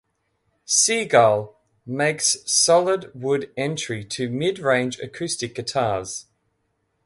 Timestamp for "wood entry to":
3.13-4.31